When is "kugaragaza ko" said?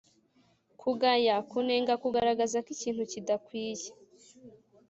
2.03-2.69